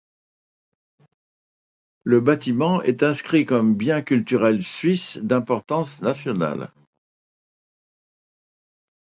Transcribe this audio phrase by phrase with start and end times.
[2.03, 6.73] Le bâtiment est inscrit comme bien culturel suisse d'importance nationale.